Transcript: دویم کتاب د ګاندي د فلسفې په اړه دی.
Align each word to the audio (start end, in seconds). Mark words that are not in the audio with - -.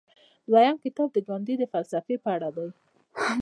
دویم 0.51 0.75
کتاب 0.83 1.09
د 1.13 1.17
ګاندي 1.27 1.55
د 1.59 1.63
فلسفې 1.73 2.15
په 2.23 2.29
اړه 2.35 2.49
دی. 2.55 2.69